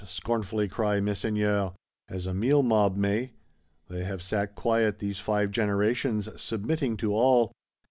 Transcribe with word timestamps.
scornfully 0.07 0.67
cry 0.67 0.99
Messeigneurs. 0.99 1.73
As 2.09 2.25
a 2.25 2.33
meal 2.33 2.63
mob 2.63 2.97
may! 2.97 3.33
They 3.87 4.03
have 4.03 4.23
sat 4.23 4.55
quiet, 4.55 4.97
these 4.97 5.19
five 5.19 5.51
generations, 5.51 6.27
submitting 6.41 6.97
to 6.97 7.13
all. 7.13 7.51